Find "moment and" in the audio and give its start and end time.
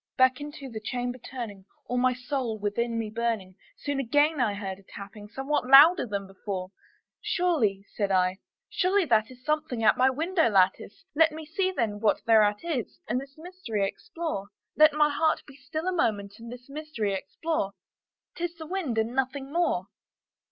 15.93-16.51